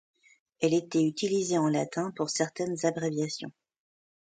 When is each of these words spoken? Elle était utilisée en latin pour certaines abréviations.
Elle 0.61 0.73
était 0.73 1.05
utilisée 1.07 1.59
en 1.59 1.67
latin 1.69 2.09
pour 2.15 2.31
certaines 2.31 2.87
abréviations. 2.87 3.51